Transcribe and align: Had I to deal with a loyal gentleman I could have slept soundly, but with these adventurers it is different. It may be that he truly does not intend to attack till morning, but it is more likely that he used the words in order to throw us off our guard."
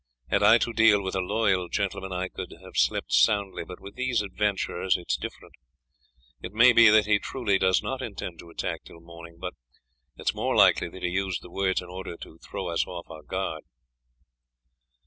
Had 0.31 0.41
I 0.41 0.57
to 0.57 0.73
deal 0.73 1.03
with 1.03 1.13
a 1.13 1.19
loyal 1.21 1.69
gentleman 1.69 2.11
I 2.11 2.27
could 2.27 2.53
have 2.63 2.75
slept 2.75 3.11
soundly, 3.13 3.63
but 3.63 3.79
with 3.79 3.93
these 3.93 4.23
adventurers 4.23 4.97
it 4.97 5.05
is 5.11 5.15
different. 5.15 5.53
It 6.41 6.53
may 6.53 6.73
be 6.73 6.89
that 6.89 7.05
he 7.05 7.19
truly 7.19 7.59
does 7.59 7.83
not 7.83 8.01
intend 8.01 8.39
to 8.39 8.49
attack 8.49 8.83
till 8.83 8.99
morning, 8.99 9.37
but 9.39 9.53
it 10.17 10.23
is 10.27 10.33
more 10.33 10.55
likely 10.55 10.89
that 10.89 11.03
he 11.03 11.09
used 11.09 11.43
the 11.43 11.51
words 11.51 11.83
in 11.83 11.89
order 11.89 12.17
to 12.17 12.39
throw 12.39 12.69
us 12.69 12.87
off 12.87 13.11
our 13.11 13.21
guard." 13.21 13.61